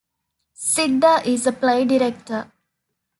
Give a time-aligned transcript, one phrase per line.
[0.55, 2.51] Sidda is a play director.